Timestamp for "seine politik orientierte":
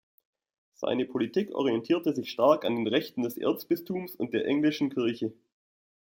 0.73-2.15